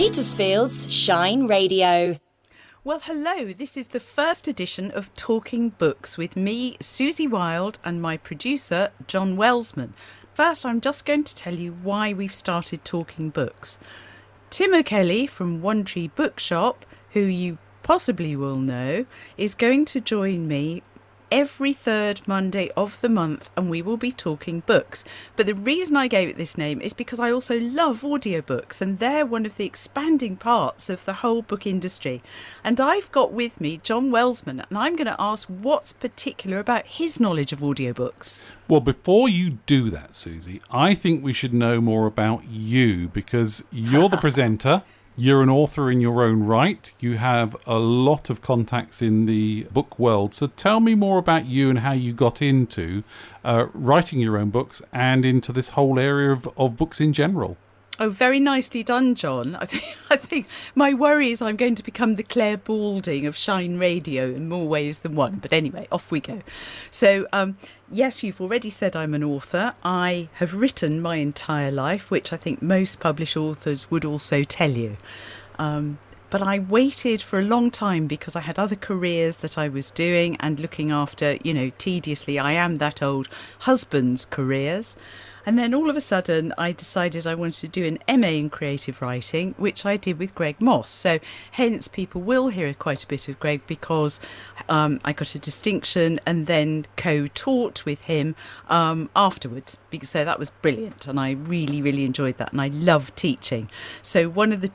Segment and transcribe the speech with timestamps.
[0.00, 2.18] Petersfield's Shine Radio.
[2.82, 3.52] Well, hello.
[3.52, 8.92] This is the first edition of Talking Books with me, Susie Wild, and my producer,
[9.06, 9.92] John Welsman.
[10.32, 13.78] First, I'm just going to tell you why we've started Talking Books.
[14.48, 19.04] Tim O'Kelly from One Tree Bookshop, who you possibly will know,
[19.36, 20.82] is going to join me
[21.30, 25.04] every third Monday of the month, and we will be talking books.
[25.36, 28.98] But the reason I gave it this name is because I also love audiobooks, and
[28.98, 32.22] they're one of the expanding parts of the whole book industry.
[32.64, 36.86] And I've got with me John Welsman, and I'm going to ask what's particular about
[36.86, 38.40] his knowledge of audiobooks.
[38.68, 43.64] Well, before you do that, Susie, I think we should know more about you because
[43.70, 44.82] you're the presenter.
[45.20, 46.90] You're an author in your own right.
[46.98, 50.32] You have a lot of contacts in the book world.
[50.32, 53.04] So tell me more about you and how you got into
[53.44, 57.58] uh, writing your own books and into this whole area of, of books in general.
[58.02, 59.56] Oh, very nicely done, John.
[59.56, 63.36] I think, I think my worry is I'm going to become the Clare Balding of
[63.36, 65.36] Shine Radio in more ways than one.
[65.36, 66.40] But anyway, off we go.
[66.90, 67.58] So, um,
[67.92, 69.74] yes, you've already said I'm an author.
[69.84, 74.70] I have written my entire life, which I think most published authors would also tell
[74.70, 74.96] you.
[75.58, 75.98] Um,
[76.30, 79.90] but I waited for a long time because I had other careers that I was
[79.90, 82.38] doing and looking after, you know, tediously.
[82.38, 84.96] I am that old husband's careers.
[85.46, 88.50] And then all of a sudden, I decided I wanted to do an MA in
[88.50, 90.90] creative writing, which I did with Greg Moss.
[90.90, 91.18] So,
[91.52, 94.20] hence, people will hear quite a bit of Greg because
[94.68, 98.34] um, I got a distinction and then co taught with him
[98.68, 99.78] um, afterwards.
[100.02, 101.06] So, that was brilliant.
[101.06, 102.52] And I really, really enjoyed that.
[102.52, 103.70] And I love teaching.
[104.02, 104.70] So, one of the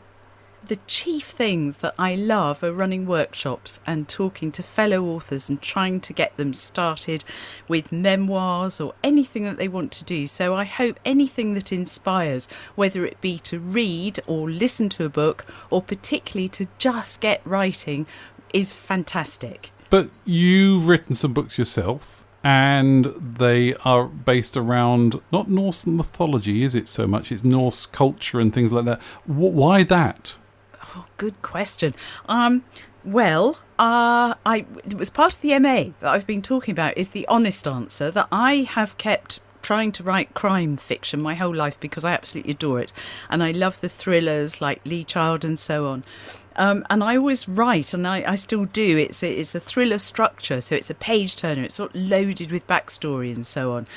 [0.67, 5.61] the chief things that I love are running workshops and talking to fellow authors and
[5.61, 7.23] trying to get them started
[7.67, 10.27] with memoirs or anything that they want to do.
[10.27, 15.09] So I hope anything that inspires, whether it be to read or listen to a
[15.09, 18.07] book or particularly to just get writing,
[18.53, 19.71] is fantastic.
[19.89, 26.75] But you've written some books yourself and they are based around not Norse mythology, is
[26.75, 27.31] it so much?
[27.31, 29.01] It's Norse culture and things like that.
[29.25, 30.37] why that?
[30.95, 31.93] Oh, good question.
[32.29, 32.63] Um,
[33.03, 36.97] well, uh, I it was part of the MA that I've been talking about.
[36.97, 41.53] Is the honest answer that I have kept trying to write crime fiction my whole
[41.53, 42.93] life because I absolutely adore it,
[43.29, 46.03] and I love the thrillers like Lee Child and so on.
[46.55, 48.97] Um, and I always write, and I, I still do.
[48.97, 51.63] It's a, it's a thriller structure, so it's a page turner.
[51.63, 53.87] It's sort of loaded with backstory and so on.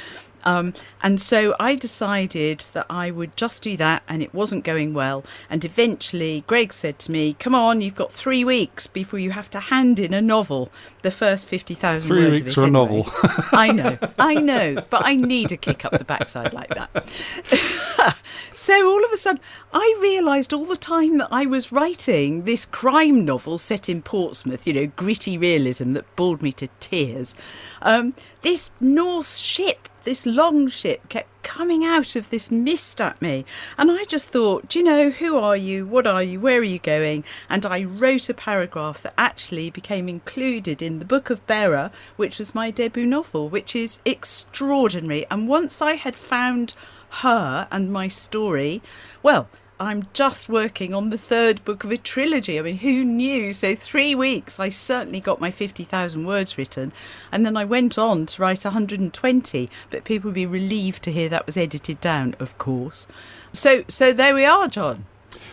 [0.44, 4.94] Um, and so I decided that I would just do that, and it wasn't going
[4.94, 5.24] well.
[5.50, 9.50] And eventually, Greg said to me, Come on, you've got three weeks before you have
[9.50, 10.70] to hand in a novel,
[11.02, 12.06] the first 50,000 words.
[12.06, 12.68] Three weeks for anyway.
[12.68, 13.06] a novel.
[13.52, 17.08] I know, I know, but I need a kick up the backside like that.
[18.54, 19.40] so all of a sudden,
[19.72, 24.66] I realised all the time that I was writing this crime novel set in Portsmouth,
[24.66, 27.34] you know, gritty realism that bored me to tears.
[27.82, 33.44] Um, this Norse ship this long ship kept coming out of this mist at me.
[33.76, 35.84] And I just thought, do you know, who are you?
[35.86, 36.40] What are you?
[36.40, 37.24] Where are you going?
[37.50, 42.38] And I wrote a paragraph that actually became included in the Book of Bearer, which
[42.38, 45.26] was my debut novel, which is extraordinary.
[45.30, 46.72] And once I had found
[47.20, 48.80] her and my story,
[49.22, 52.58] well, I'm just working on the third book of a trilogy.
[52.58, 53.52] I mean, who knew?
[53.52, 56.92] So, three weeks, I certainly got my 50,000 words written.
[57.30, 61.28] And then I went on to write 120, but people would be relieved to hear
[61.28, 63.06] that was edited down, of course.
[63.52, 65.04] So, so there we are, John.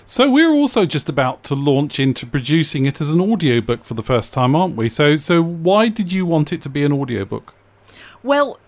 [0.07, 4.03] So we're also just about to launch into producing it as an audiobook for the
[4.03, 4.89] first time, aren't we?
[4.89, 7.53] So so why did you want it to be an audiobook?
[8.23, 8.59] Well,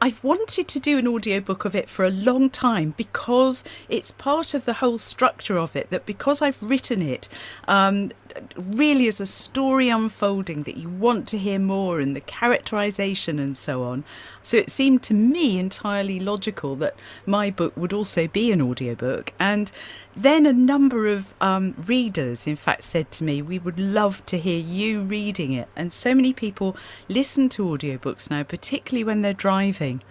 [0.00, 4.54] I've wanted to do an audiobook of it for a long time because it's part
[4.54, 7.28] of the whole structure of it that because I've written it,
[7.68, 8.10] um,
[8.56, 13.56] really is a story unfolding that you want to hear more and the characterization and
[13.56, 14.04] so on.
[14.42, 16.94] So it seemed to me entirely logical that
[17.26, 19.32] my book would also be an audiobook.
[19.38, 19.70] And
[20.16, 24.38] then a number of um, readers, in fact, said to me, We would love to
[24.38, 25.68] hear you reading it.
[25.76, 26.76] And so many people
[27.08, 30.02] listen to audiobooks now, particularly when they're driving.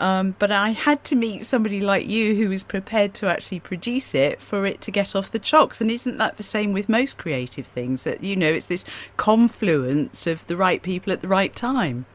[0.00, 4.14] Um, but I had to meet somebody like you who was prepared to actually produce
[4.14, 5.80] it for it to get off the chocks.
[5.80, 8.04] And isn't that the same with most creative things?
[8.04, 8.84] That, you know, it's this
[9.16, 12.06] confluence of the right people at the right time.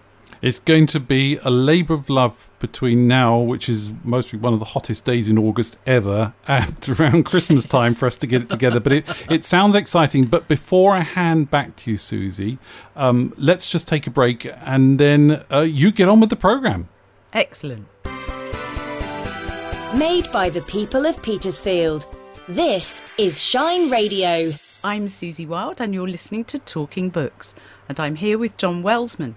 [0.41, 4.59] It's going to be a labour of love between now, which is mostly one of
[4.59, 8.50] the hottest days in August ever, and around Christmas time for us to get it
[8.50, 8.81] together.
[8.81, 10.25] But it, it sounds exciting.
[10.25, 12.57] But before I hand back to you, Susie,
[12.97, 16.89] um, let's just take a break and then uh, you get on with the programme.
[17.33, 17.88] Excellent.
[19.95, 22.07] Made by the people of Petersfield.
[22.47, 24.51] This is Shine Radio.
[24.83, 27.56] I'm Susie Wild, and you're listening to Talking Books,
[27.89, 29.33] and I'm here with John Welsman.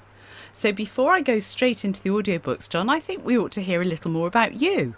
[0.52, 3.80] So before I go straight into the audiobooks, John, I think we ought to hear
[3.80, 4.94] a little more about you.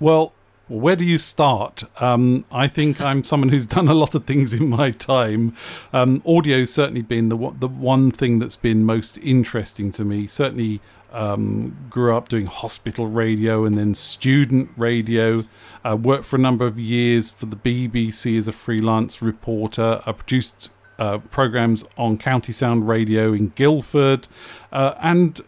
[0.00, 0.32] Well,
[0.68, 1.84] where do you start?
[2.00, 5.54] Um, I think I'm someone who's done a lot of things in my time.
[5.92, 10.26] Um, audio's certainly been the the one thing that's been most interesting to me.
[10.26, 10.80] Certainly,
[11.12, 15.44] um, grew up doing hospital radio and then student radio.
[15.84, 20.02] Uh, worked for a number of years for the BBC as a freelance reporter.
[20.06, 24.28] I produced uh, programs on County Sound Radio in Guildford
[24.72, 25.40] uh, and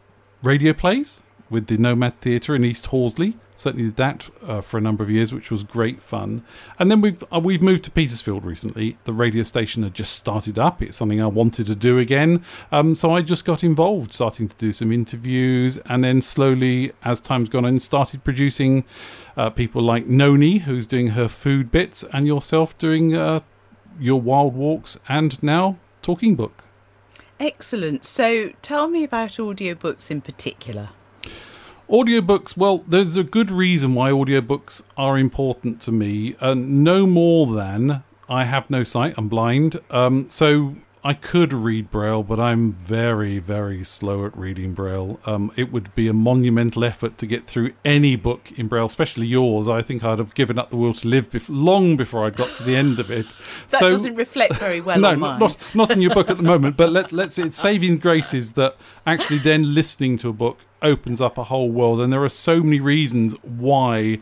[0.42, 1.20] radio plays
[1.54, 3.38] with the Nomad Theatre in East Horsley.
[3.54, 6.44] Certainly did that uh, for a number of years, which was great fun.
[6.76, 8.98] And then we've uh, we've moved to Petersfield recently.
[9.04, 10.82] The radio station had just started up.
[10.82, 14.56] It's something I wanted to do again, um, so I just got involved, starting to
[14.56, 18.84] do some interviews, and then slowly, as time's gone on, started producing
[19.36, 23.40] uh, people like Noni, who's doing her food bits, and yourself doing uh,
[24.00, 26.64] your wild walks, and now talking book.
[27.38, 28.04] Excellent.
[28.04, 30.90] So tell me about audiobooks in particular.
[31.88, 36.34] Audiobooks, well, there's a good reason why audiobooks are important to me.
[36.40, 39.78] Uh, no more than I have no sight, I'm blind.
[39.90, 45.20] Um, so I could read Braille, but I'm very, very slow at reading Braille.
[45.26, 49.26] Um, it would be a monumental effort to get through any book in Braille, especially
[49.26, 49.68] yours.
[49.68, 52.48] I think I'd have given up the will to live bef- long before I'd got
[52.56, 53.26] to the end of it.
[53.68, 55.40] that so, doesn't reflect very well no, on mine.
[55.40, 57.38] Not, not in your book at the moment, but let, let's.
[57.38, 58.74] It's saving grace is that
[59.04, 62.62] actually then listening to a book opens up a whole world, and there are so
[62.62, 64.20] many reasons why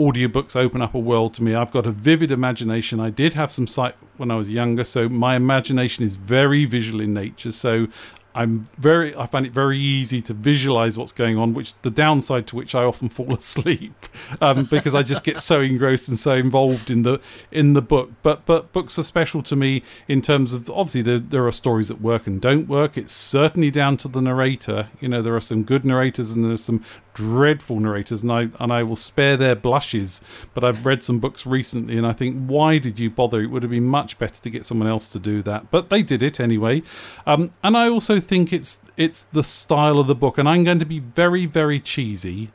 [0.00, 1.54] audiobooks open up a world to me.
[1.54, 2.98] I've got a vivid imagination.
[2.98, 7.00] I did have some sight when I was younger, so my imagination is very visual
[7.00, 7.52] in nature.
[7.52, 7.86] So
[8.34, 12.46] I'm very I find it very easy to visualize what's going on, which the downside
[12.48, 14.06] to which I often fall asleep
[14.40, 17.20] um, because I just get so engrossed and so involved in the
[17.50, 18.10] in the book.
[18.22, 21.88] But but books are special to me in terms of obviously there there are stories
[21.88, 22.96] that work and don't work.
[22.96, 24.88] It's certainly down to the narrator.
[25.00, 26.84] You know there are some good narrators and there's some
[27.20, 30.22] dreadful narrators, and I and I will spare their blushes.
[30.54, 33.42] But I've read some books recently, and I think, why did you bother?
[33.42, 35.70] It would have been much better to get someone else to do that.
[35.70, 36.82] But they did it anyway.
[37.26, 40.78] Um, and I also think it's it's the style of the book, and I'm going
[40.78, 42.50] to be very very cheesy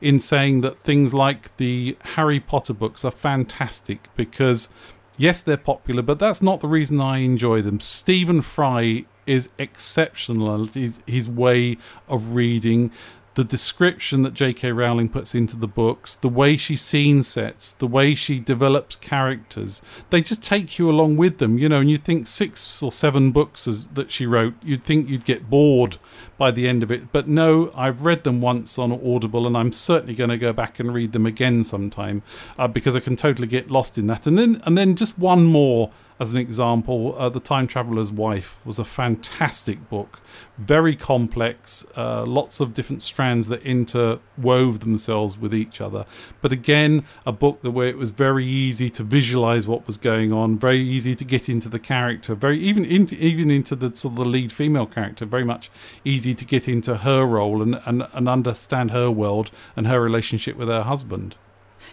[0.00, 4.70] in saying that things like the Harry Potter books are fantastic because
[5.18, 7.78] yes, they're popular, but that's not the reason I enjoy them.
[7.78, 10.66] Stephen Fry is exceptional.
[10.66, 11.76] His, his way
[12.08, 12.90] of reading,
[13.34, 14.72] the description that J.K.
[14.72, 19.80] Rowling puts into the books, the way she scene sets, the way she develops characters,
[20.10, 21.80] they just take you along with them, you know.
[21.80, 25.48] And you think six or seven books as, that she wrote, you'd think you'd get
[25.48, 25.98] bored
[26.38, 27.12] by the end of it.
[27.12, 30.80] But no, I've read them once on Audible, and I'm certainly going to go back
[30.80, 32.22] and read them again sometime
[32.58, 34.26] uh, because I can totally get lost in that.
[34.26, 38.58] And then, and then just one more as an example, uh, The Time Traveler's Wife
[38.62, 40.20] was a fantastic book,
[40.58, 46.04] very complex, uh, lots of different strands that interwove themselves with each other.
[46.42, 50.30] But again, a book that where it was very easy to visualize what was going
[50.30, 54.12] on, very easy to get into the character, very even into even into the sort
[54.12, 55.70] of the lead female character, very much
[56.04, 60.56] easy to get into her role and, and, and understand her world and her relationship
[60.56, 61.36] with her husband.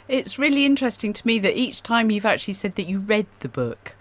[0.08, 3.50] It's really interesting to me that each time you've actually said that you read the
[3.50, 3.96] book,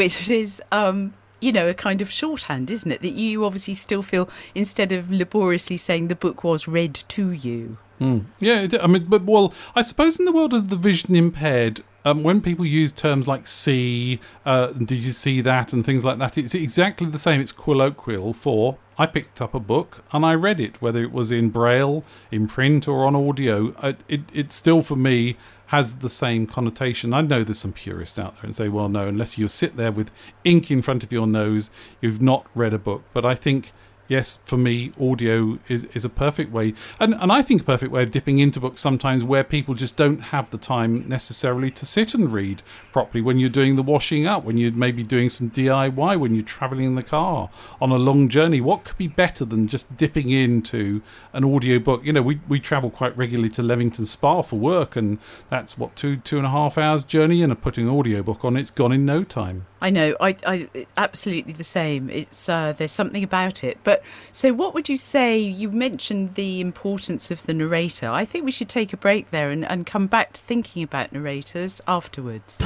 [0.00, 3.02] which is um, you know, a kind of shorthand, isn't it?
[3.02, 7.76] That you obviously still feel, instead of laboriously saying the book was read to you.
[8.00, 8.24] Mm.
[8.38, 12.22] Yeah, I mean, but well, I suppose in the world of the vision impaired, um,
[12.22, 16.38] when people use terms like see, uh, did you see that, and things like that,
[16.38, 17.42] it's exactly the same.
[17.42, 21.30] It's colloquial for I picked up a book and I read it, whether it was
[21.30, 23.74] in braille, in print, or on audio.
[23.82, 25.36] It, it, it still, for me,
[25.70, 27.14] has the same connotation.
[27.14, 29.92] I know there's some purists out there and say, well, no, unless you sit there
[29.92, 30.10] with
[30.42, 33.04] ink in front of your nose, you've not read a book.
[33.12, 33.70] But I think
[34.10, 37.92] yes, for me, audio is, is a perfect way, and, and I think a perfect
[37.92, 41.86] way of dipping into books sometimes where people just don't have the time necessarily to
[41.86, 42.62] sit and read
[42.92, 46.44] properly when you're doing the washing up, when you're maybe doing some DIY, when you're
[46.44, 47.50] traveling in the car
[47.80, 48.60] on a long journey.
[48.60, 51.02] What could be better than just dipping into
[51.32, 52.04] an audio book?
[52.04, 55.94] You know, we, we travel quite regularly to Leamington Spa for work, and that's what,
[55.94, 58.90] two, two and a half hours journey, and putting an audio book on, it's gone
[58.90, 59.66] in no time.
[59.80, 62.10] I know, I, I absolutely the same.
[62.10, 63.78] It's uh, there's something about it.
[63.82, 63.99] But
[64.32, 65.38] so, what would you say?
[65.38, 68.08] You mentioned the importance of the narrator.
[68.08, 71.12] I think we should take a break there and, and come back to thinking about
[71.12, 72.58] narrators afterwards.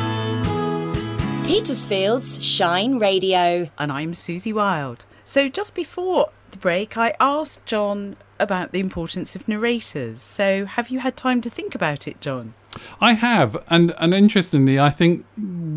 [1.44, 5.04] Petersfield's Shine Radio, and I'm Susie Wild.
[5.24, 10.20] So just before the break, I asked John about the importance of narrators.
[10.22, 12.54] So, have you had time to think about it, John?
[13.00, 15.24] I have, and and interestingly, I think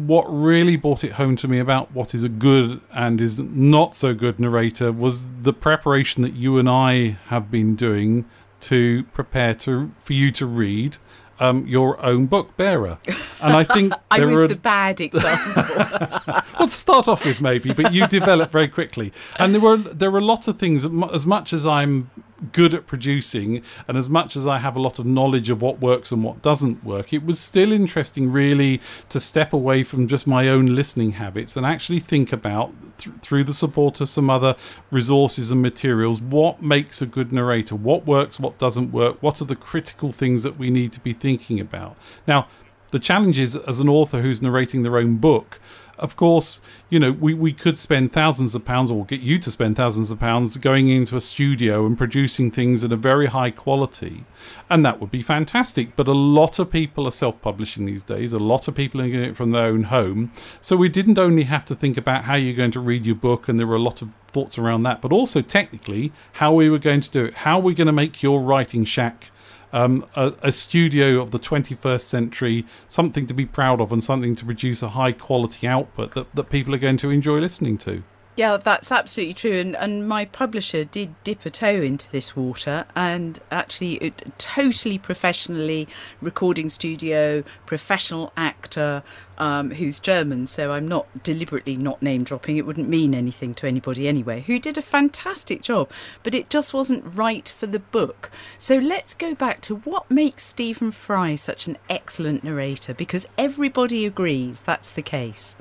[0.07, 3.95] what really brought it home to me about what is a good and is not
[3.95, 8.25] so good narrator was the preparation that you and I have been doing
[8.61, 10.97] to prepare to for you to read
[11.39, 12.97] um, your own book, Bearer.
[13.41, 15.63] And I think I was are the bad example.
[16.27, 19.13] well, to start off with, maybe, but you developed very quickly.
[19.37, 20.85] And there were there were a lot of things.
[21.13, 22.09] As much as I'm
[22.51, 25.79] good at producing, and as much as I have a lot of knowledge of what
[25.79, 30.27] works and what doesn't work, it was still interesting, really, to step away from just
[30.27, 34.55] my own listening habits and actually think about th- through the support of some other
[34.91, 39.45] resources and materials what makes a good narrator, what works, what doesn't work, what are
[39.45, 41.97] the critical things that we need to be thinking about.
[42.27, 42.47] Now,
[42.91, 45.59] the challenge is, as an author who's narrating their own book,
[45.97, 49.49] of course, you know, we, we could spend thousands of pounds or get you to
[49.49, 53.49] spend thousands of pounds going into a studio and producing things at a very high
[53.49, 54.23] quality.
[54.69, 55.95] And that would be fantastic.
[55.95, 58.31] But a lot of people are self publishing these days.
[58.31, 60.31] A lot of people are doing it from their own home.
[60.61, 63.49] So we didn't only have to think about how you're going to read your book,
[63.49, 66.79] and there were a lot of thoughts around that, but also technically how we were
[66.79, 67.33] going to do it.
[67.33, 69.31] How are we going to make your writing shack
[69.73, 74.35] um, a, a, studio of the 21st century, something to be proud of, and something
[74.35, 78.03] to produce a high quality output that, that people are going to enjoy listening to.
[78.37, 79.59] Yeah, that's absolutely true.
[79.59, 84.99] And, and my publisher did dip a toe into this water and actually, it, totally
[84.99, 85.87] professionally,
[86.21, 89.01] recording studio, professional actor
[89.39, 90.45] um, who's German.
[90.45, 92.57] So I'm not deliberately not name dropping.
[92.57, 95.89] It wouldn't mean anything to anybody anyway, who did a fantastic job.
[96.21, 98.29] But it just wasn't right for the book.
[98.59, 104.05] So let's go back to what makes Stephen Fry such an excellent narrator because everybody
[104.05, 105.55] agrees that's the case.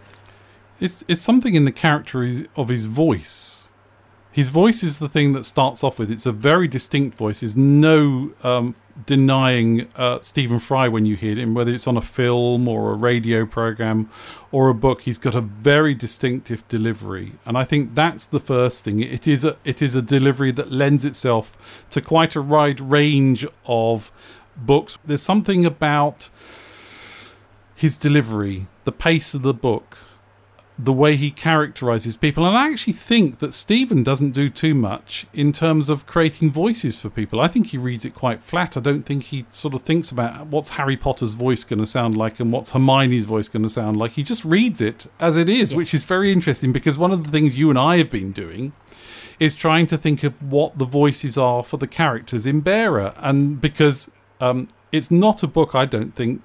[0.81, 3.69] It's it's something in the character of his voice.
[4.31, 6.11] His voice is the thing that starts off with.
[6.11, 7.41] It's a very distinct voice.
[7.41, 8.75] There's no um,
[9.07, 12.97] denying uh, Stephen Fry when you hear him, whether it's on a film or a
[12.97, 14.11] radio program
[14.53, 15.03] or a book.
[15.03, 19.03] He's got a very distinctive delivery, and I think that's the first thing.
[19.03, 21.57] It is a it is a delivery that lends itself
[21.91, 24.13] to quite a wide range of
[24.55, 24.99] books.
[25.03, 26.29] There's something about
[27.75, 29.97] his delivery, the pace of the book,
[30.79, 32.47] the way he characterizes people.
[32.47, 36.99] And I actually think that Stephen doesn't do too much in terms of creating voices
[36.99, 37.41] for people.
[37.41, 38.77] I think he reads it quite flat.
[38.77, 42.17] I don't think he sort of thinks about what's Harry Potter's voice going to sound
[42.17, 44.13] like and what's Hermione's voice going to sound like.
[44.13, 45.77] He just reads it as it is, yes.
[45.77, 48.75] which is very interesting because one of the things you and I have been doing
[49.41, 53.15] is trying to think of what the voices are for the characters in Bearer.
[53.17, 56.43] And because um, it's not a book, I don't think,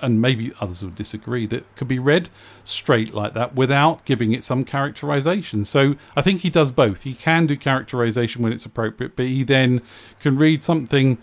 [0.00, 2.28] and maybe others will disagree, that could be read
[2.64, 5.64] straight like that without giving it some characterization.
[5.64, 7.02] So I think he does both.
[7.02, 9.82] He can do characterization when it's appropriate, but he then
[10.20, 11.18] can read something,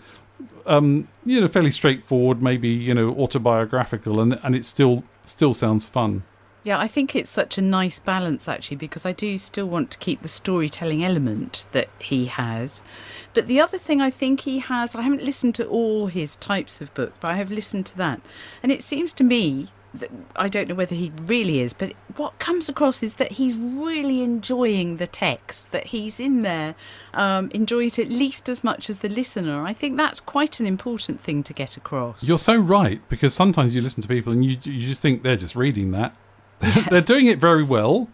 [0.66, 5.86] um, you know, fairly straightforward, maybe you know, autobiographical, and and it still still sounds
[5.86, 6.22] fun.
[6.64, 9.98] Yeah, I think it's such a nice balance actually because I do still want to
[9.98, 12.82] keep the storytelling element that he has.
[13.34, 16.80] But the other thing I think he has, I haven't listened to all his types
[16.80, 18.22] of book, but I have listened to that.
[18.62, 22.38] And it seems to me that I don't know whether he really is, but what
[22.38, 26.74] comes across is that he's really enjoying the text, that he's in there,
[27.12, 29.64] um, it at least as much as the listener.
[29.64, 32.26] I think that's quite an important thing to get across.
[32.26, 35.36] You're so right because sometimes you listen to people and you you just think they're
[35.36, 36.16] just reading that
[36.90, 38.08] they're doing it very well,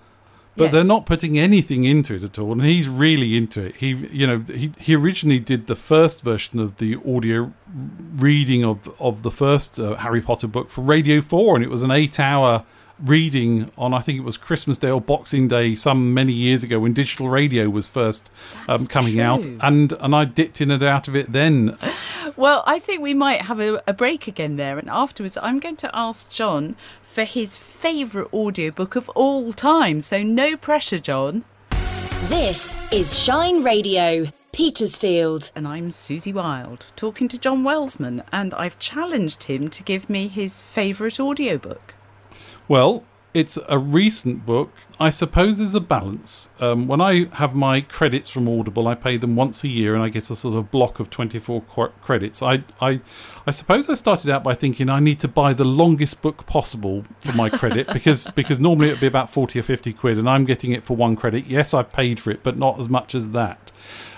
[0.56, 0.72] but yes.
[0.72, 2.52] they're not putting anything into it at all.
[2.52, 3.76] And he's really into it.
[3.76, 7.52] He, you know, he he originally did the first version of the audio
[8.16, 11.82] reading of of the first uh, Harry Potter book for Radio Four, and it was
[11.82, 12.64] an eight-hour
[13.04, 16.80] reading on I think it was Christmas Day or Boxing Day some many years ago
[16.80, 18.30] when digital radio was first
[18.68, 19.22] um, coming true.
[19.22, 21.76] out and and I dipped in and out of it then.
[22.36, 25.76] Well, I think we might have a, a break again there and afterwards I'm going
[25.76, 26.76] to ask John
[27.12, 30.00] for his favourite audiobook of all time.
[30.00, 31.44] So no pressure, John.
[32.28, 34.26] This is Shine Radio.
[34.52, 35.52] Petersfield.
[35.54, 40.28] And I'm Susie Wild, talking to John Welsman, and I've challenged him to give me
[40.28, 41.94] his favourite audiobook.
[42.68, 44.72] Well, it's a recent book.
[44.98, 46.48] I suppose there's a balance.
[46.58, 50.02] Um, when I have my credits from Audible, I pay them once a year, and
[50.02, 52.42] I get a sort of block of 24 qu- credits.
[52.42, 53.00] I, I,
[53.46, 57.04] I suppose I started out by thinking I need to buy the longest book possible
[57.20, 60.44] for my credit because because normally it'd be about 40 or 50 quid, and I'm
[60.44, 61.46] getting it for one credit.
[61.46, 63.70] Yes, I've paid for it, but not as much as that.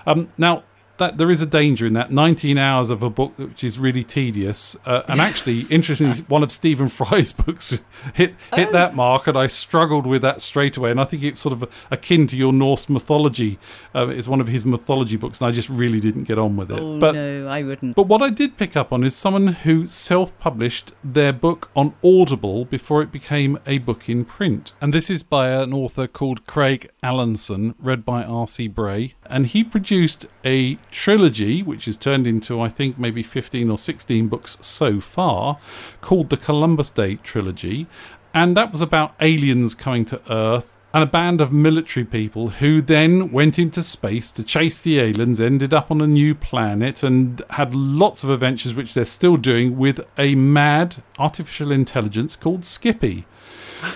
[0.07, 0.65] Um, now
[1.03, 4.05] that there is a danger in that 19 hours of a book which is really
[4.05, 4.77] tedious.
[4.87, 7.83] Uh, and actually, interestingly, one of Stephen Fry's books
[8.15, 8.73] hit hit Oh.
[8.73, 10.91] that mark, and I struggled with that straight away.
[10.91, 13.59] And I think it's sort of akin to your Norse mythology.
[13.95, 16.71] Uh, it's one of his mythology books, and I just really didn't get on with
[16.71, 16.79] it.
[16.81, 17.97] Oh but no, I wouldn't.
[17.97, 21.95] but what I did pick up on is someone who self published their book on
[22.05, 24.73] Audible before it became a book in print.
[24.81, 28.69] And this is by an author called Craig Alanson, read by R.C.
[28.69, 29.15] Bray.
[29.27, 34.29] And he produced a trilogy, which is turned into, I think, maybe 15 or 16
[34.29, 35.59] books so far,
[36.01, 37.87] called the Columbus Day Trilogy.
[38.33, 42.83] And that was about aliens coming to Earth and a band of military people who
[42.83, 47.43] then went into space to chase the aliens, ended up on a new planet, and
[47.51, 53.25] had lots of adventures, which they're still doing with a mad artificial intelligence called Skippy.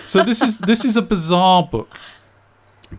[0.04, 1.96] So this is this is a bizarre book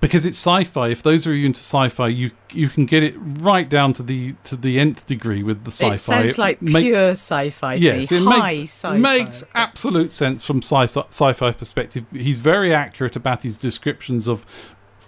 [0.01, 0.89] because it's sci-fi.
[0.89, 4.35] If those of you into sci-fi, you you can get it right down to the
[4.45, 5.95] to the nth degree with the sci-fi.
[5.95, 8.17] It sounds like make- pure sci-fi to Yes, me.
[8.17, 8.97] it High makes, sci-fi.
[8.97, 12.05] makes absolute sense from sci- sci-fi perspective.
[12.13, 14.45] He's very accurate about his descriptions of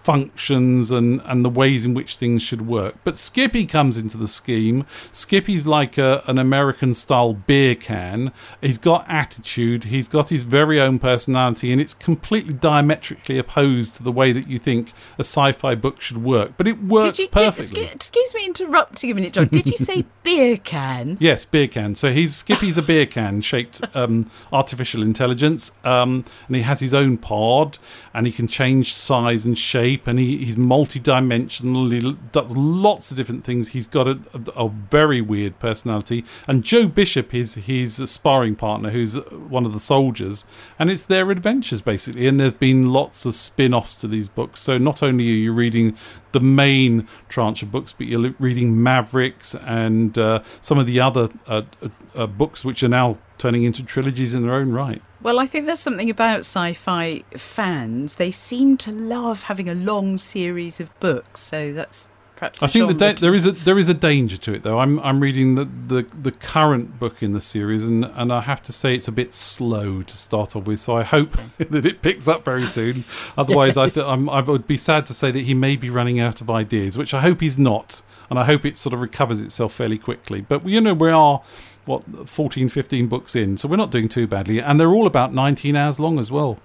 [0.10, 2.96] functions and, and the ways in which things should work.
[3.04, 4.88] But Skippy comes into the scheme.
[5.12, 8.32] Skippy's like a, an American style beer can.
[8.60, 14.04] He's got attitude, he's got his very own personality, and it's completely diametrically opposed to
[14.04, 16.54] the way that you think a sci fi book should work.
[16.58, 17.84] But it works Did you, perfectly.
[17.84, 19.46] excuse, excuse me interrupting a minute, John.
[19.46, 21.18] Did you say beer can?
[21.20, 21.94] Yes, beer can.
[21.94, 26.96] So he's Skippy's a beer can shaped um, artificial intelligence, um, and he has his
[26.96, 27.78] own pod,
[28.12, 31.90] and he can change size and shape, and he, he's multi-dimensional.
[31.90, 33.70] He does lots of different things.
[33.70, 38.90] He's got a, a, a very weird personality, and Joe Bishop is his sparring partner,
[38.90, 40.46] who's one of the soldiers,
[40.78, 42.28] and it's their adventures basically.
[42.28, 44.62] And there's been lots of spin-offs to these books.
[44.62, 45.98] So not only are you reading
[46.32, 51.30] the main tranche of books, but you're reading Mavericks and uh, some of the other
[51.48, 55.02] uh, uh, uh, books which are now turning into trilogies in their own right.
[55.22, 58.16] Well, I think there's something about sci-fi fans.
[58.16, 61.42] They seem to love having a long series of books.
[61.42, 62.08] So that's
[62.38, 62.64] perhaps.
[62.64, 64.80] I think the da- there is a there is a danger to it though.
[64.80, 68.62] I'm I'm reading the, the, the current book in the series and, and I have
[68.64, 70.80] to say it's a bit slow to start off with.
[70.80, 73.04] So I hope that it picks up very soon.
[73.38, 76.20] Otherwise, I th- I'm, I would be sad to say that he may be running
[76.20, 78.02] out of ideas, which I hope he's not.
[78.30, 80.42] And I hope it sort of recovers itself fairly quickly.
[80.42, 81.42] But you know we are
[81.90, 85.34] what 14 15 books in so we're not doing too badly and they're all about
[85.34, 86.60] 19 hours long as well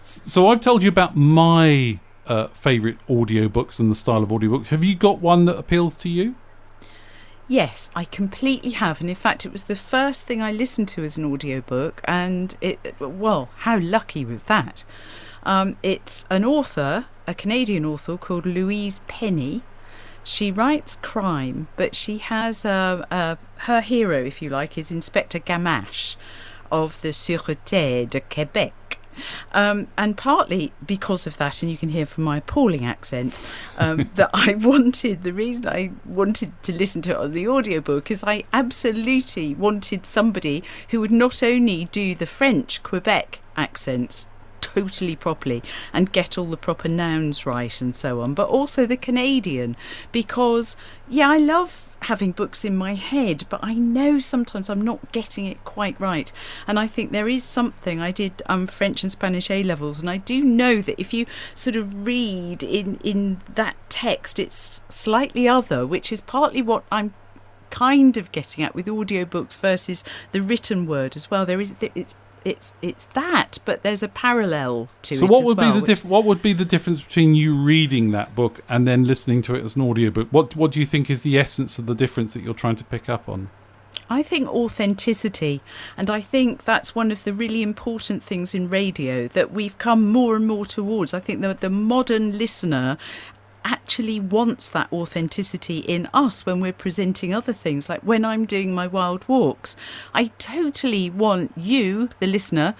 [0.00, 4.84] so i've told you about my uh, favorite audiobooks and the style of audiobooks have
[4.84, 6.36] you got one that appeals to you
[7.50, 9.00] Yes, I completely have.
[9.00, 12.00] And in fact, it was the first thing I listened to as an audiobook.
[12.04, 14.84] And it, well, how lucky was that?
[15.42, 19.62] Um, it's an author, a Canadian author called Louise Penny.
[20.22, 25.38] She writes crime, but she has uh, uh, her hero, if you like, is Inspector
[25.40, 26.16] Gamache
[26.70, 28.74] of the Sûreté de Quebec.
[29.52, 33.40] Um, and partly because of that, and you can hear from my appalling accent,
[33.78, 38.10] um, that I wanted, the reason I wanted to listen to it on the audiobook
[38.10, 44.26] is I absolutely wanted somebody who would not only do the French Quebec accents
[44.60, 48.96] totally properly and get all the proper nouns right and so on, but also the
[48.96, 49.76] Canadian
[50.12, 50.76] because,
[51.08, 55.44] yeah, I love having books in my head, but I know sometimes I'm not getting
[55.46, 56.32] it quite right.
[56.66, 58.00] And I think there is something.
[58.00, 61.26] I did um, French and Spanish A levels, and I do know that if you
[61.54, 67.12] sort of read in in that text, it's slightly other, which is partly what I'm
[67.70, 71.46] kind of getting at with audiobooks versus the written word as well.
[71.46, 75.28] There is it's it's it's that, but there's a parallel to so it.
[75.28, 78.10] So what would well, be the diff- what would be the difference between you reading
[78.12, 81.10] that book and then listening to it as an audiobook what what do you think
[81.10, 83.50] is the essence of the difference that you're trying to pick up on
[84.12, 85.60] I think authenticity,
[85.96, 90.10] and I think that's one of the really important things in radio that we've come
[90.10, 91.14] more and more towards.
[91.14, 92.98] I think that the modern listener
[93.64, 97.88] actually wants that authenticity in us when we're presenting other things.
[97.88, 99.76] Like when I'm doing my wild walks
[100.14, 102.74] I totally want you the listener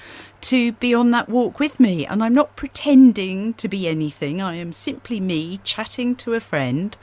[0.51, 4.57] to be on that walk with me and I'm not pretending to be anything I
[4.57, 6.97] am simply me chatting to a friend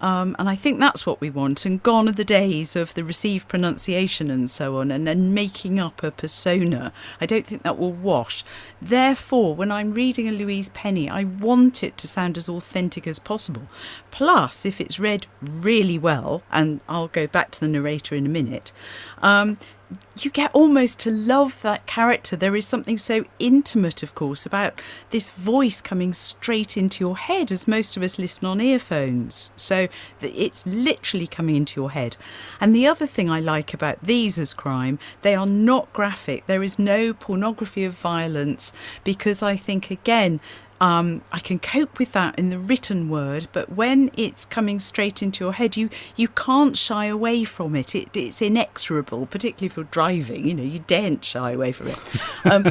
[0.00, 1.66] um, and I think that's what we want.
[1.66, 5.78] And gone are the days of the received pronunciation and so on, and then making
[5.78, 6.92] up a persona.
[7.20, 8.44] I don't think that will wash.
[8.80, 13.18] Therefore, when I'm reading a Louise Penny, I want it to sound as authentic as
[13.18, 13.68] possible.
[14.10, 18.30] Plus, if it's read really well, and I'll go back to the narrator in a
[18.30, 18.72] minute,
[19.20, 19.58] um,
[20.18, 22.36] you get almost to love that character.
[22.36, 27.50] There is something so intimate, of course, about this voice coming straight into your head,
[27.50, 29.50] as most of us listen on earphones.
[29.56, 29.88] So
[30.20, 32.16] it's literally coming into your head.
[32.60, 36.46] And the other thing I like about these as crime, they are not graphic.
[36.46, 38.72] There is no pornography of violence
[39.04, 40.40] because I think, again,
[40.80, 45.22] um, I can cope with that in the written word, but when it's coming straight
[45.22, 47.94] into your head, you you can't shy away from it.
[47.94, 50.48] it it's inexorable, particularly if you're driving.
[50.48, 51.98] You know, you daren't shy away from it.
[52.46, 52.64] Um,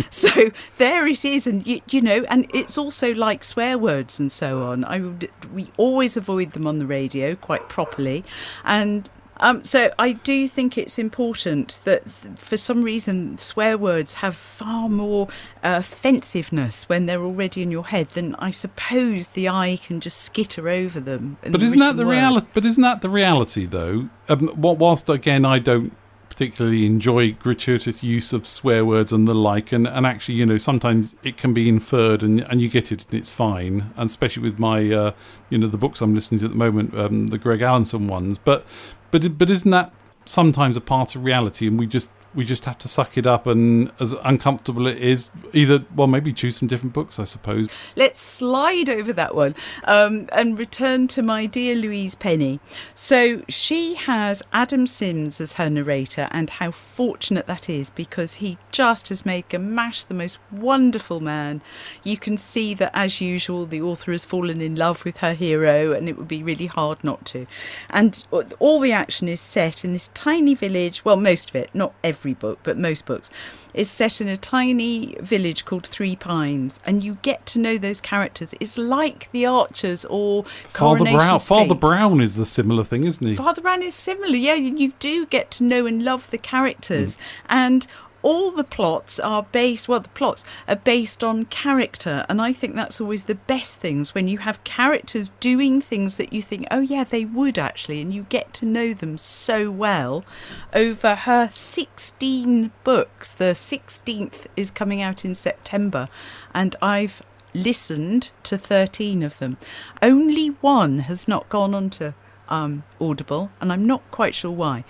[0.10, 4.32] so there it is, and you, you know, and it's also like swear words and
[4.32, 4.84] so on.
[4.84, 8.24] I would, we always avoid them on the radio quite properly,
[8.64, 9.08] and
[9.38, 12.04] um, so I do think it's important that
[12.36, 15.28] for some reason swear words have far more
[15.62, 20.20] uh, offensiveness when they're already in your head than I suppose the eye can just
[20.20, 21.38] skitter over them.
[21.42, 22.46] But isn't that the reality?
[22.54, 24.08] But isn't that the reality though?
[24.28, 25.92] Um, whilst again I don't
[26.36, 30.58] particularly enjoy gratuitous use of swear words and the like and, and actually you know
[30.58, 34.42] sometimes it can be inferred and, and you get it and it's fine and especially
[34.42, 35.12] with my uh,
[35.48, 38.38] you know the books i'm listening to at the moment um, the greg Alanson ones.
[38.38, 38.64] But
[39.10, 39.92] but but isn't that
[40.24, 43.46] sometimes a part of reality, and we just we just have to suck it up
[43.46, 47.68] and as uncomfortable it is either well maybe choose some different books i suppose.
[47.94, 52.60] Let's slide over that one um, and return to my dear louise penny.
[52.94, 58.58] So she has adam sims as her narrator and how fortunate that is because he
[58.70, 61.62] just has made Gamache the most wonderful man.
[62.04, 65.92] You can see that as usual the author has fallen in love with her hero
[65.92, 67.46] and it would be really hard not to.
[67.90, 68.24] And
[68.58, 72.25] all the action is set in this tiny village well most of it not every
[72.26, 73.30] every book, but most books,
[73.72, 78.00] is set in a tiny village called Three Pines, and you get to know those
[78.00, 78.52] characters.
[78.58, 81.38] It's like The Archers or Father Brown.
[81.38, 81.56] Street.
[81.56, 83.36] Father Brown is the similar thing, isn't he?
[83.36, 84.34] Father Brown is similar.
[84.34, 87.20] Yeah, you do get to know and love the characters, mm.
[87.48, 87.86] and
[88.22, 92.74] all the plots are based well the plots are based on character and i think
[92.74, 96.80] that's always the best things when you have characters doing things that you think oh
[96.80, 100.24] yeah they would actually and you get to know them so well.
[100.72, 106.08] Over her 16 books the 16th is coming out in september
[106.54, 107.22] and i've
[107.54, 109.56] listened to 13 of them.
[110.02, 112.14] Only one has not gone on to
[112.48, 114.84] um, audible and i'm not quite sure why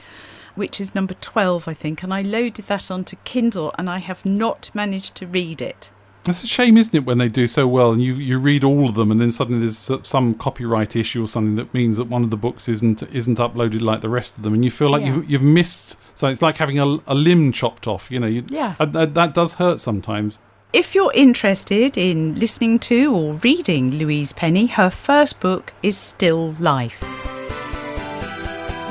[0.57, 4.27] which is number 12, I think, and I loaded that onto Kindle and I have
[4.27, 5.93] not managed to read it.
[6.25, 8.89] It's a shame, isn't it, when they do so well and you, you read all
[8.89, 12.25] of them and then suddenly there's some copyright issue or something that means that one
[12.25, 15.03] of the books isn't isn't uploaded like the rest of them and you feel like
[15.03, 15.15] yeah.
[15.15, 15.97] you've, you've missed.
[16.15, 18.27] So it's like having a, a limb chopped off, you know.
[18.27, 18.75] You, yeah.
[18.81, 20.41] That, that does hurt sometimes.
[20.73, 26.53] If you're interested in listening to or reading Louise Penny, her first book is Still
[26.59, 27.16] Life.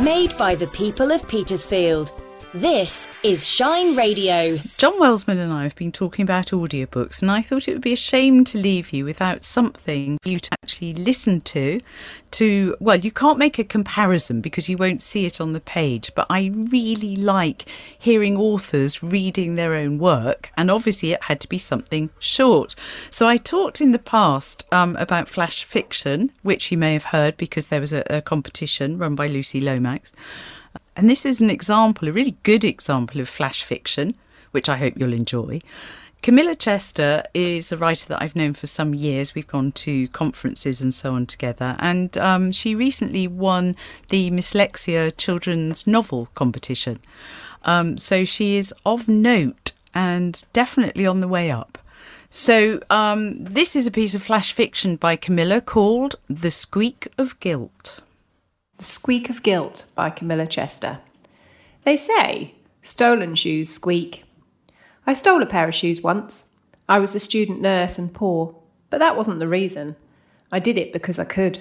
[0.01, 2.11] Made by the people of Petersfield.
[2.55, 4.55] This is Shine Radio.
[4.77, 7.91] John Welsman and I have been talking about audiobooks, and I thought it would be
[7.91, 11.81] a shame to leave you without something for you to actually listen to.
[12.31, 16.13] To well, you can't make a comparison because you won't see it on the page,
[16.15, 17.67] but I really like
[17.99, 22.73] hearing authors reading their own work, and obviously it had to be something short.
[23.09, 27.35] So I talked in the past um, about flash fiction, which you may have heard
[27.35, 30.13] because there was a, a competition run by Lucy Lomax.
[30.95, 34.15] And this is an example, a really good example of flash fiction,
[34.51, 35.61] which I hope you'll enjoy.
[36.21, 39.35] Camilla Chester is a writer that I've known for some years.
[39.35, 41.75] We've gone to conferences and so on together.
[41.77, 43.75] And um, she recently won
[44.09, 46.99] the Mslexia Children's Novel Competition.
[47.63, 51.77] Um, so she is of note and definitely on the way up.
[52.29, 57.39] So um, this is a piece of flash fiction by Camilla called The Squeak of
[57.39, 58.01] Guilt.
[58.77, 60.99] The Squeak of Guilt by Camilla Chester.
[61.85, 64.25] They say stolen shoes squeak.
[65.07, 66.45] I stole a pair of shoes once.
[66.89, 68.53] I was a student nurse and poor,
[68.89, 69.95] but that wasn't the reason.
[70.51, 71.59] I did it because I could.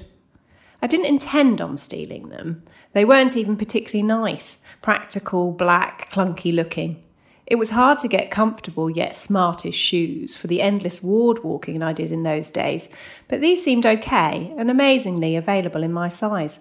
[0.82, 2.64] I didn't intend on stealing them.
[2.94, 7.00] They weren't even particularly nice, practical, black, clunky looking.
[7.46, 11.92] It was hard to get comfortable yet smartish shoes for the endless ward walking I
[11.92, 12.88] did in those days,
[13.28, 16.58] but these seemed okay and amazingly available in my size.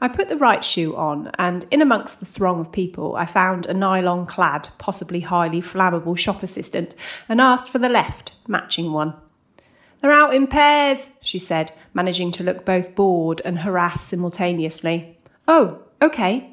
[0.00, 3.64] I put the right shoe on, and in amongst the throng of people, I found
[3.64, 6.94] a nylon clad, possibly highly flammable shop assistant
[7.28, 9.14] and asked for the left, matching one.
[10.00, 15.16] They're out in pairs, she said, managing to look both bored and harassed simultaneously.
[15.48, 16.52] Oh, okay.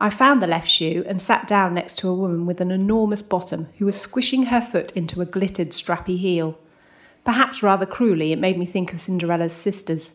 [0.00, 3.22] I found the left shoe and sat down next to a woman with an enormous
[3.22, 6.58] bottom who was squishing her foot into a glittered, strappy heel.
[7.24, 10.10] Perhaps rather cruelly, it made me think of Cinderella's sisters.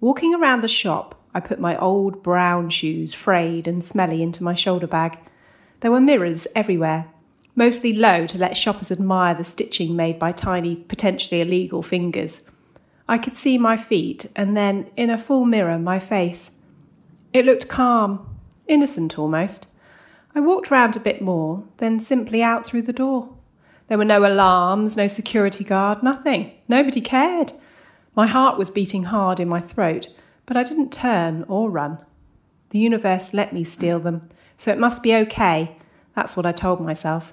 [0.00, 4.54] Walking around the shop, I put my old brown shoes, frayed and smelly, into my
[4.54, 5.18] shoulder bag.
[5.80, 7.06] There were mirrors everywhere,
[7.54, 12.42] mostly low to let shoppers admire the stitching made by tiny, potentially illegal fingers.
[13.08, 16.50] I could see my feet, and then, in a full mirror, my face.
[17.32, 19.68] It looked calm, innocent almost.
[20.34, 23.34] I walked round a bit more, then simply out through the door.
[23.88, 26.52] There were no alarms, no security guard, nothing.
[26.68, 27.52] Nobody cared.
[28.14, 30.08] My heart was beating hard in my throat,
[30.46, 31.98] but I didn't turn or run.
[32.70, 35.76] The universe let me steal them, so it must be okay.
[36.14, 37.32] That's what I told myself.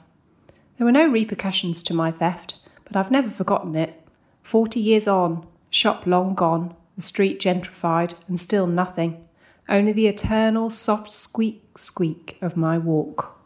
[0.77, 4.01] There were no repercussions to my theft, but I've never forgotten it.
[4.43, 9.25] Forty years on, shop long gone, the street gentrified, and still nothing.
[9.67, 13.37] Only the eternal soft squeak squeak of my walk.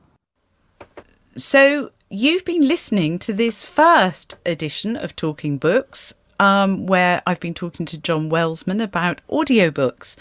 [1.36, 7.54] So, you've been listening to this first edition of Talking Books, um, where I've been
[7.54, 10.16] talking to John Welsman about audiobooks.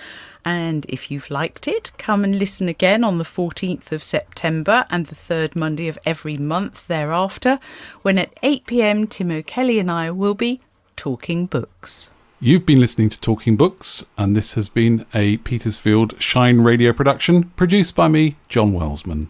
[0.44, 5.06] And if you've liked it, come and listen again on the 14th of September and
[5.06, 7.60] the third Monday of every month thereafter,
[8.02, 10.60] when at 8 pm, Tim O'Kelly and I will be
[10.96, 12.10] talking books.
[12.40, 17.50] You've been listening to Talking Books, and this has been a Petersfield Shine radio production
[17.50, 19.28] produced by me, John Welsman.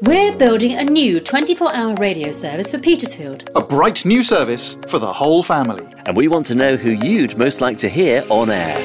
[0.00, 3.50] We're building a new 24 hour radio service for Petersfield.
[3.56, 5.84] A bright new service for the whole family.
[6.06, 8.76] And we want to know who you'd most like to hear on air.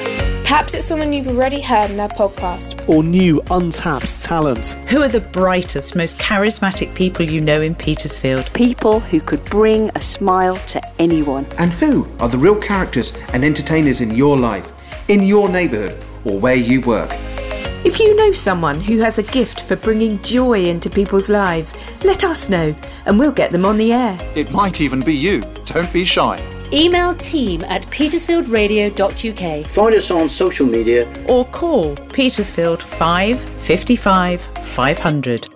[0.42, 2.88] Perhaps it's someone you've already heard in their podcast.
[2.88, 4.76] Or new untapped talent.
[4.88, 8.52] Who are the brightest, most charismatic people you know in Petersfield?
[8.52, 11.46] People who could bring a smile to anyone.
[11.58, 14.72] And who are the real characters and entertainers in your life,
[15.08, 17.12] in your neighbourhood, or where you work?
[17.84, 22.24] If you know someone who has a gift for bringing joy into people's lives, let
[22.24, 24.18] us know and we'll get them on the air.
[24.34, 25.42] It might even be you.
[25.66, 26.42] Don't be shy.
[26.72, 29.66] Email team at petersfieldradio.uk.
[29.66, 35.53] Find us on social media or call Petersfield 555 500.